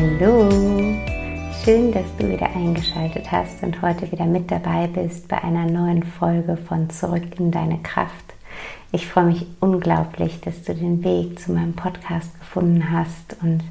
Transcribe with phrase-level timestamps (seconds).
[0.00, 0.48] Hallo,
[1.64, 6.04] schön, dass du wieder eingeschaltet hast und heute wieder mit dabei bist bei einer neuen
[6.04, 8.14] Folge von Zurück in deine Kraft.
[8.92, 13.64] Ich freue mich unglaublich, dass du den Weg zu meinem Podcast gefunden hast und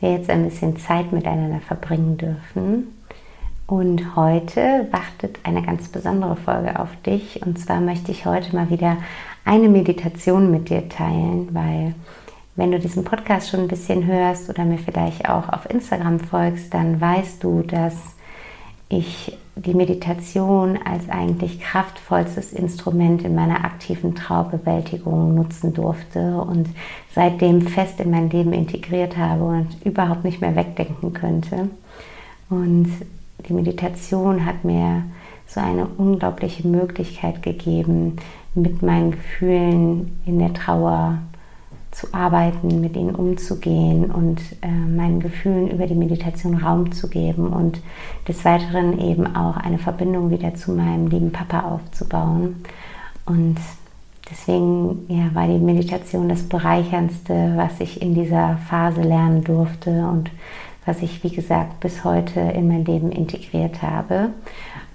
[0.00, 2.88] wir jetzt ein bisschen Zeit miteinander verbringen dürfen.
[3.66, 7.40] Und heute wartet eine ganz besondere Folge auf dich.
[7.40, 8.98] Und zwar möchte ich heute mal wieder
[9.46, 11.94] eine Meditation mit dir teilen, weil
[12.56, 16.74] wenn du diesen Podcast schon ein bisschen hörst oder mir vielleicht auch auf Instagram folgst,
[16.74, 17.94] dann weißt du, dass
[18.88, 26.68] ich die Meditation als eigentlich kraftvollstes Instrument in meiner aktiven Traubewältigung nutzen durfte und
[27.14, 31.68] seitdem fest in mein Leben integriert habe und überhaupt nicht mehr wegdenken könnte.
[32.48, 32.90] Und
[33.48, 35.04] die Meditation hat mir
[35.46, 38.16] so eine unglaubliche Möglichkeit gegeben,
[38.54, 41.18] mit meinen Gefühlen in der Trauer
[41.90, 47.48] zu arbeiten, mit ihnen umzugehen und äh, meinen Gefühlen über die Meditation Raum zu geben
[47.48, 47.80] und
[48.28, 52.62] des Weiteren eben auch eine Verbindung wieder zu meinem lieben Papa aufzubauen.
[53.26, 53.56] Und
[54.30, 60.30] deswegen ja, war die Meditation das Bereicherndste, was ich in dieser Phase lernen durfte und
[60.86, 64.30] was ich, wie gesagt, bis heute in mein Leben integriert habe.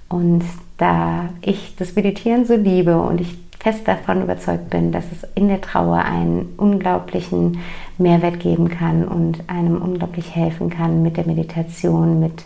[0.07, 0.43] Und
[0.77, 5.47] da ich das Meditieren so liebe und ich fest davon überzeugt bin, dass es in
[5.47, 7.59] der Trauer einen unglaublichen
[7.97, 12.43] Mehrwert geben kann und einem unglaublich helfen kann, mit der Meditation, mit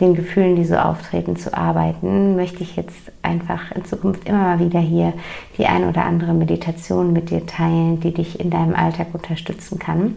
[0.00, 4.58] den Gefühlen, die so auftreten, zu arbeiten, möchte ich jetzt einfach in Zukunft immer mal
[4.58, 5.12] wieder hier
[5.56, 10.16] die ein oder andere Meditation mit dir teilen, die dich in deinem Alltag unterstützen kann.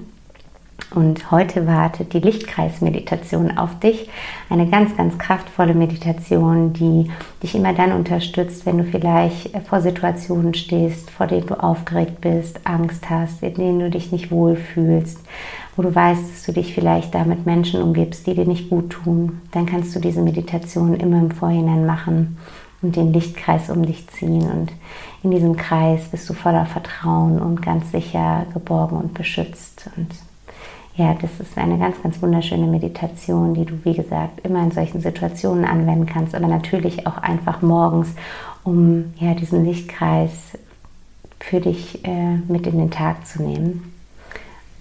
[0.91, 4.09] Und heute wartet die Lichtkreismeditation auf dich.
[4.49, 7.11] Eine ganz, ganz kraftvolle Meditation, die
[7.43, 12.61] dich immer dann unterstützt, wenn du vielleicht vor Situationen stehst, vor denen du aufgeregt bist,
[12.63, 15.19] Angst hast, in denen du dich nicht wohlfühlst,
[15.75, 18.89] wo du weißt, dass du dich vielleicht da mit Menschen umgibst, die dir nicht gut
[18.89, 19.41] tun.
[19.51, 22.37] Dann kannst du diese Meditation immer im Vorhinein machen
[22.81, 24.49] und den Lichtkreis um dich ziehen.
[24.49, 24.71] Und
[25.21, 29.87] in diesem Kreis bist du voller Vertrauen und ganz sicher geborgen und beschützt.
[29.95, 30.07] Und
[30.99, 34.99] ja, das ist eine ganz, ganz wunderschöne Meditation, die du, wie gesagt, immer in solchen
[34.99, 38.09] Situationen anwenden kannst, aber natürlich auch einfach morgens,
[38.65, 40.57] um ja, diesen Lichtkreis
[41.39, 43.93] für dich äh, mit in den Tag zu nehmen.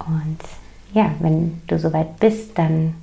[0.00, 0.38] Und
[0.92, 2.94] ja, wenn du soweit bist, dann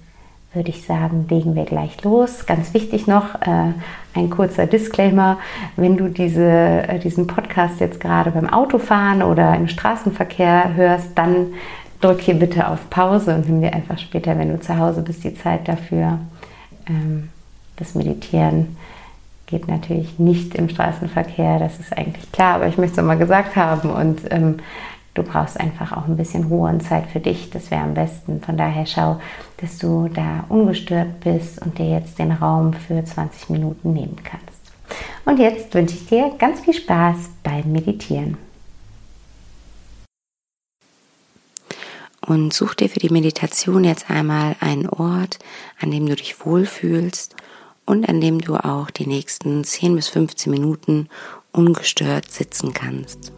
[0.52, 2.46] würde ich sagen, legen wir gleich los.
[2.46, 3.72] Ganz wichtig noch, äh,
[4.14, 5.38] ein kurzer Disclaimer,
[5.78, 11.54] wenn du diese, äh, diesen Podcast jetzt gerade beim Autofahren oder im Straßenverkehr hörst, dann
[12.02, 15.24] drück hier bitte auf Pause und nimm dir einfach später, wenn du zu Hause bist,
[15.24, 16.20] die Zeit dafür.
[16.88, 17.30] Ähm,
[17.78, 18.78] das Meditieren
[19.48, 23.56] geht natürlich nicht im Straßenverkehr, das ist eigentlich klar, aber ich möchte es mal gesagt
[23.56, 24.58] haben und ähm,
[25.14, 28.42] du brauchst einfach auch ein bisschen Ruhe und Zeit für dich, das wäre am besten.
[28.42, 29.20] Von daher schau,
[29.58, 34.66] dass du da ungestört bist und dir jetzt den Raum für 20 Minuten nehmen kannst.
[35.26, 38.38] Und jetzt wünsche ich dir ganz viel Spaß beim Meditieren.
[42.26, 45.38] Und such dir für die Meditation jetzt einmal einen Ort,
[45.80, 47.36] an dem du dich wohlfühlst
[47.86, 51.08] und an dem du auch die nächsten 10 bis 15 Minuten
[51.52, 53.32] ungestört sitzen kannst.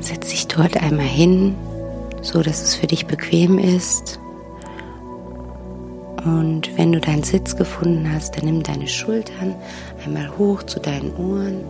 [0.00, 1.54] Setz dich dort einmal hin,
[2.22, 4.18] so dass es für dich bequem ist
[6.24, 9.54] und wenn du deinen Sitz gefunden hast, dann nimm deine Schultern
[10.04, 11.64] einmal hoch zu deinen Ohren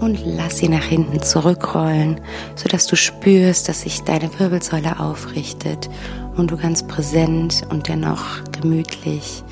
[0.00, 2.20] und lass sie nach hinten zurückrollen,
[2.54, 5.88] sodass du spürst, dass sich deine Wirbelsäule aufrichtet
[6.36, 9.42] und du ganz präsent und dennoch gemütlich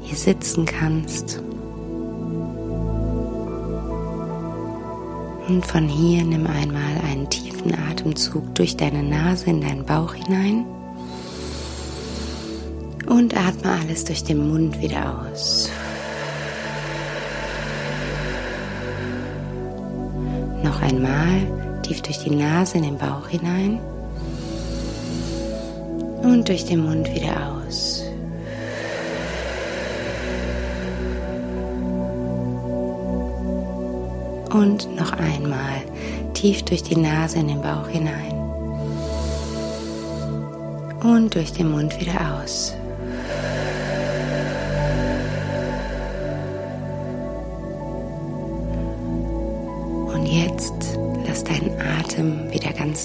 [0.00, 1.40] hier sitzen kannst.
[5.48, 10.64] Und von hier nimm einmal einen tiefen Atemzug durch deine Nase in deinen Bauch hinein.
[13.06, 15.68] Und atme alles durch den Mund wieder aus.
[20.74, 21.40] Noch einmal
[21.82, 23.78] tief durch die Nase in den Bauch hinein.
[26.20, 28.02] Und durch den Mund wieder aus.
[34.50, 35.82] Und noch einmal
[36.32, 38.34] tief durch die Nase in den Bauch hinein.
[41.04, 42.74] Und durch den Mund wieder aus.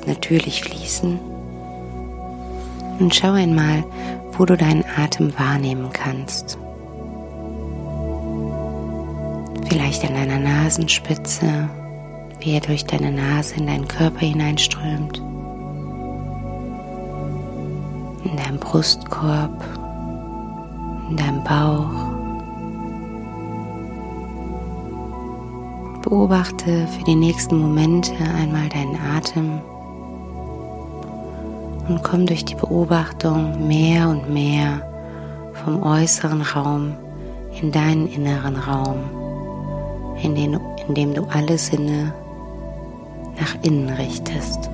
[0.10, 1.20] Natürlich fließen.
[3.00, 3.84] Und schau einmal,
[4.34, 6.58] wo du deinen Atem wahrnehmen kannst.
[9.70, 11.70] Vielleicht an deiner Nasenspitze,
[12.40, 15.22] wie er durch deine Nase in deinen Körper hineinströmt.
[18.26, 19.64] In deinem Brustkorb,
[21.10, 22.10] in deinem Bauch.
[26.02, 29.62] Beobachte für die nächsten Momente einmal deinen Atem
[31.90, 34.82] und komm durch die Beobachtung mehr und mehr
[35.66, 36.96] vom äußeren Raum
[37.60, 39.00] in deinen inneren Raum
[40.22, 42.14] in, den, in dem du alle Sinne
[43.40, 44.70] nach innen richtest.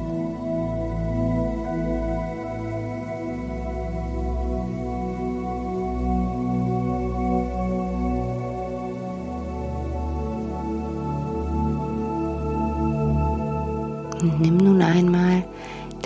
[14.22, 15.44] Und nimm nun einmal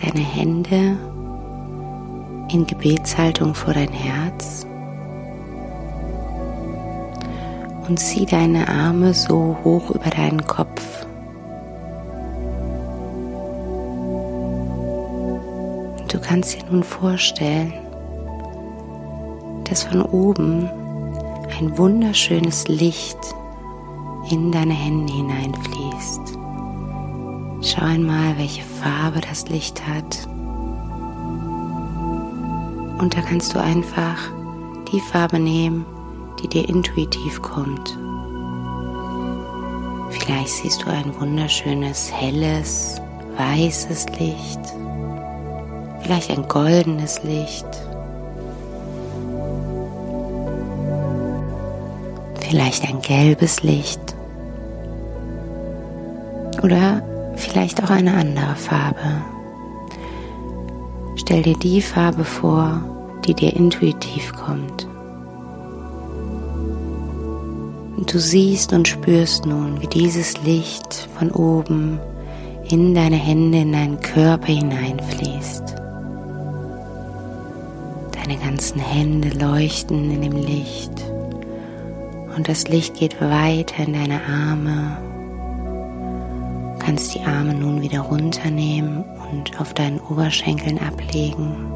[0.10, 0.98] deine Hände
[2.52, 4.66] in Gebetshaltung vor dein Herz
[7.88, 11.06] und zieh deine Arme so hoch über deinen Kopf.
[16.08, 17.74] Du kannst dir nun vorstellen,
[19.66, 20.68] dass von oben
[21.60, 23.20] ein wunderschönes Licht
[24.32, 26.40] in deine Hände hineinfließt.
[27.62, 30.28] Schau einmal, welche Farbe das Licht hat.
[33.00, 34.18] Und da kannst du einfach
[34.92, 35.86] die Farbe nehmen,
[36.42, 37.98] die dir intuitiv kommt.
[40.10, 43.02] Vielleicht siehst du ein wunderschönes, helles,
[43.38, 44.60] weißes Licht,
[46.02, 47.68] vielleicht ein goldenes Licht,
[52.40, 54.02] vielleicht ein gelbes Licht
[56.64, 57.02] oder
[57.40, 59.24] vielleicht auch eine andere Farbe.
[61.16, 62.82] Stell dir die Farbe vor,
[63.26, 64.88] die dir intuitiv kommt.
[67.98, 72.00] Und du siehst und spürst nun, wie dieses Licht von oben
[72.70, 75.76] in deine Hände, in deinen Körper hineinfließt.
[78.14, 80.92] Deine ganzen Hände leuchten in dem Licht
[82.36, 85.09] und das Licht geht weiter in deine Arme.
[86.90, 91.72] Kannst die Arme nun wieder runternehmen und auf deinen Oberschenkeln ablegen.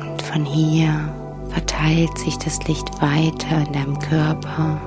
[0.00, 0.92] Und von hier
[1.48, 4.80] verteilt sich das Licht weiter in deinem Körper,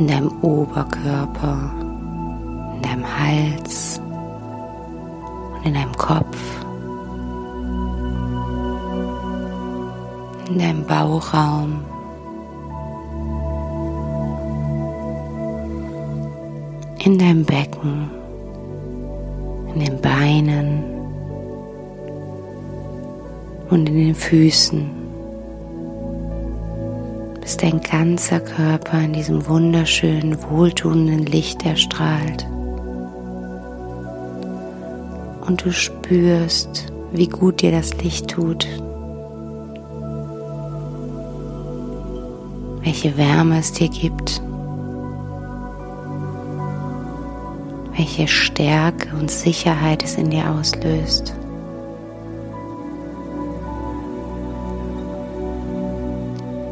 [0.00, 1.70] in deinem Oberkörper,
[2.74, 4.00] in deinem Hals
[5.54, 6.36] und in deinem Kopf,
[10.48, 11.84] in deinem Bauchraum.
[17.04, 18.10] In deinem Becken,
[19.74, 20.98] in den Beinen,
[23.70, 24.90] und in den Füßen,
[27.40, 32.46] bis dein ganzer Körper in diesem wunderschönen, wohltuenden Licht erstrahlt.
[35.46, 38.66] Und du spürst, wie gut dir das Licht tut,
[42.82, 44.42] welche Wärme es dir gibt,
[47.98, 51.34] welche Stärke und Sicherheit es in dir auslöst.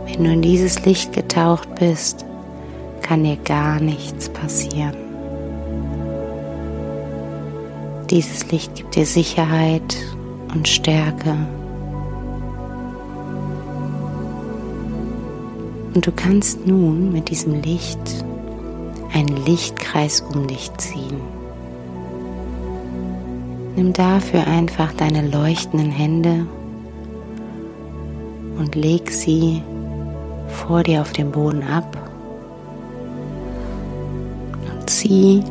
[0.07, 2.25] Wenn du in dieses Licht getaucht bist,
[3.03, 4.97] kann dir gar nichts passieren.
[8.09, 9.97] Dieses Licht gibt dir Sicherheit
[10.55, 11.37] und Stärke.
[15.93, 18.25] Und du kannst nun mit diesem Licht
[19.17, 21.21] einen Lichtkreis um dich ziehen.
[23.75, 26.47] Nimm dafür einfach deine leuchtenden Hände
[28.59, 29.63] und leg sie
[30.49, 31.97] vor dir auf dem Boden ab
[34.87, 35.43] zieh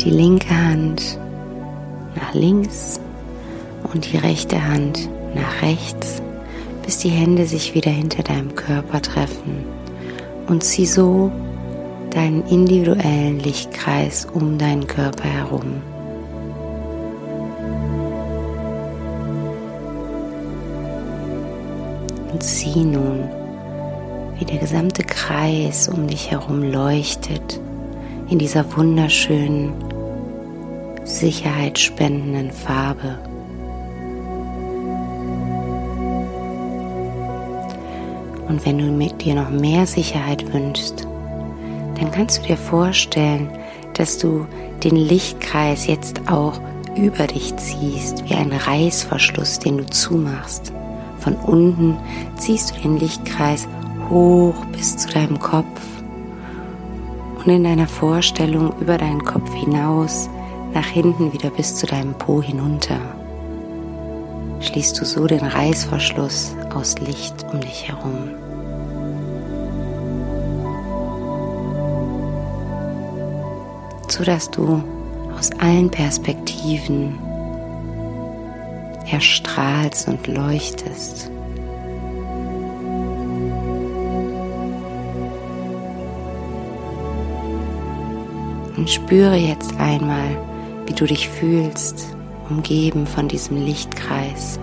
[0.00, 1.18] die linke Hand
[2.14, 3.00] nach links
[3.92, 6.22] und die rechte Hand nach rechts,
[6.84, 9.64] bis die Hände sich wieder hinter deinem Körper treffen
[10.46, 11.32] und zieh so
[12.16, 15.82] deinen individuellen Lichtkreis um deinen Körper herum.
[22.32, 23.28] Und sieh nun,
[24.38, 27.60] wie der gesamte Kreis um dich herum leuchtet
[28.30, 29.74] in dieser wunderschönen,
[31.04, 33.18] sicherheitsspendenden Farbe.
[38.48, 41.06] Und wenn du mit dir noch mehr Sicherheit wünschst,
[41.98, 43.48] dann kannst du dir vorstellen,
[43.94, 44.46] dass du
[44.84, 46.60] den Lichtkreis jetzt auch
[46.96, 50.72] über dich ziehst, wie ein Reißverschluss, den du zumachst.
[51.18, 51.96] Von unten
[52.36, 53.68] ziehst du den Lichtkreis
[54.08, 55.80] hoch bis zu deinem Kopf
[57.38, 60.28] und in deiner Vorstellung über deinen Kopf hinaus
[60.72, 63.00] nach hinten wieder bis zu deinem Po hinunter.
[64.60, 68.45] Schließt du so den Reißverschluss aus Licht um dich herum.
[74.08, 74.82] So dass du
[75.36, 77.18] aus allen Perspektiven
[79.10, 81.30] erstrahlst und leuchtest.
[88.76, 90.36] Und spüre jetzt einmal,
[90.86, 92.16] wie du dich fühlst,
[92.48, 94.58] umgeben von diesem Lichtkreis.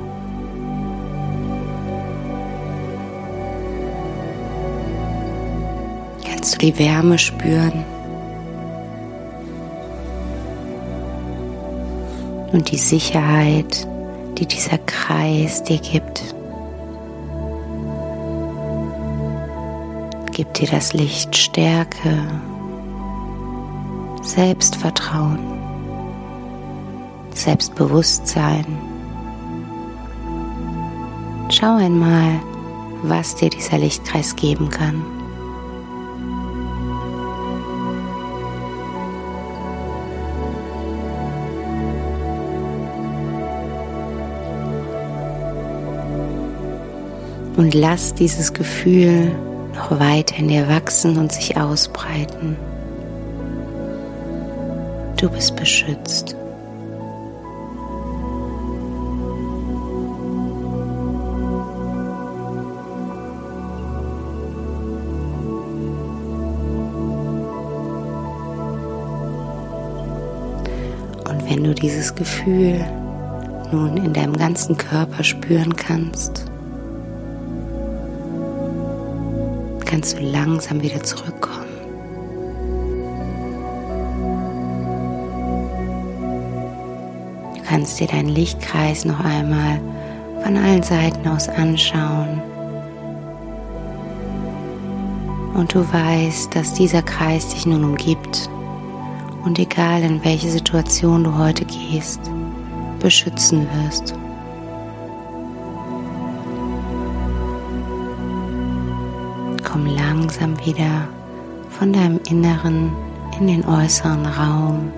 [6.27, 7.83] Kannst du die Wärme spüren?
[12.53, 13.87] Und die Sicherheit,
[14.37, 16.35] die dieser Kreis dir gibt.
[20.31, 22.27] Gibt dir das Licht Stärke,
[24.21, 25.39] Selbstvertrauen,
[27.33, 28.65] Selbstbewusstsein.
[31.49, 32.39] Schau einmal,
[33.01, 35.12] was dir dieser Lichtkreis geben kann.
[47.55, 49.31] Und lass dieses Gefühl
[49.75, 52.57] noch weiter in dir wachsen und sich ausbreiten.
[55.17, 56.35] Du bist beschützt.
[71.29, 72.83] Und wenn du dieses Gefühl
[73.71, 76.45] nun in deinem ganzen Körper spüren kannst,
[79.93, 81.67] kannst du langsam wieder zurückkommen.
[87.55, 89.79] Du kannst dir deinen Lichtkreis noch einmal
[90.43, 92.41] von allen Seiten aus anschauen.
[95.53, 98.49] Und du weißt, dass dieser Kreis dich nun umgibt
[99.45, 102.19] und egal in welche Situation du heute gehst,
[102.99, 104.15] beschützen wirst.
[109.73, 111.07] Komm langsam wieder
[111.71, 112.91] von deinem Inneren
[113.39, 114.91] in den äußeren Raum,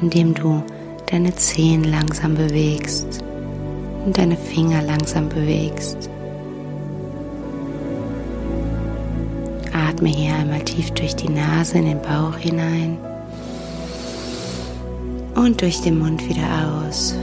[0.00, 0.62] indem du
[1.10, 3.22] deine Zehen langsam bewegst
[4.06, 6.08] und deine Finger langsam bewegst.
[9.70, 12.96] Atme hier einmal tief durch die Nase in den Bauch hinein
[15.34, 17.14] und durch den Mund wieder aus.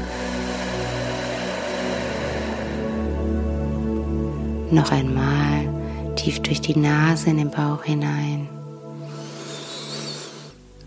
[4.70, 5.62] Noch einmal
[6.23, 8.47] tief durch die Nase in den Bauch hinein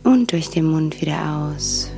[0.03, 1.19] und durch den Mund wieder
[1.53, 1.91] aus.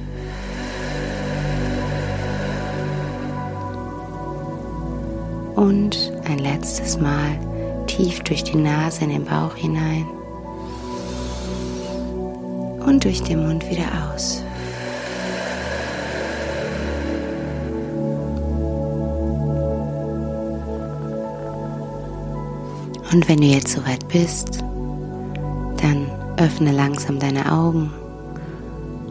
[5.54, 7.38] Und ein letztes Mal
[7.86, 10.04] tief durch die Nase in den Bauch hinein
[12.84, 14.42] und durch den Mund wieder aus.
[23.10, 24.62] Und wenn du jetzt soweit bist,
[25.80, 27.90] dann öffne langsam deine Augen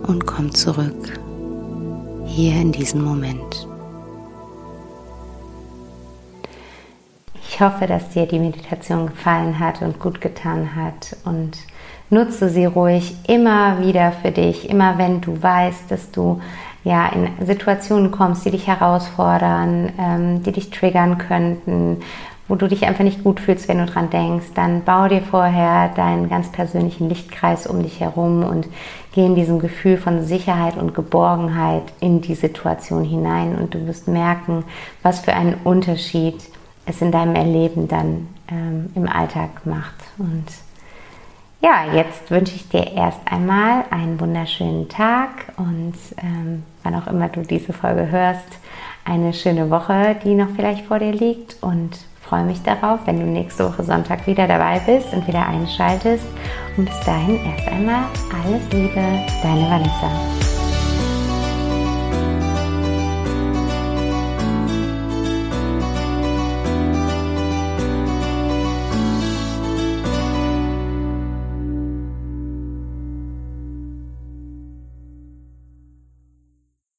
[0.06, 1.20] und komm zurück
[2.26, 3.68] hier in diesen Moment.
[7.50, 11.58] Ich hoffe, dass dir die Meditation gefallen hat und gut getan hat und
[12.12, 16.40] nutze sie ruhig immer wieder für dich, immer wenn du weißt, dass du
[16.84, 21.98] ja in Situationen kommst, die dich herausfordern, ähm, die dich triggern könnten
[22.48, 25.90] wo du dich einfach nicht gut fühlst, wenn du dran denkst, dann bau dir vorher
[25.90, 28.68] deinen ganz persönlichen Lichtkreis um dich herum und
[29.14, 34.08] geh in diesem Gefühl von Sicherheit und Geborgenheit in die Situation hinein und du wirst
[34.08, 34.64] merken,
[35.04, 36.36] was für einen Unterschied
[36.86, 39.96] es in deinem Erleben dann ähm, im Alltag macht.
[40.18, 40.46] Und
[41.62, 47.28] ja, jetzt wünsche ich dir erst einmal einen wunderschönen Tag und ähm, wann auch immer
[47.28, 48.48] du diese Folge hörst,
[49.04, 53.26] eine schöne Woche, die noch vielleicht vor dir liegt und freue mich darauf, wenn du
[53.26, 56.26] nächste Woche Sonntag wieder dabei bist und wieder einschaltest.
[56.76, 58.06] Und bis dahin erst einmal
[58.44, 59.02] alles Liebe,
[59.42, 60.37] deine Vanessa.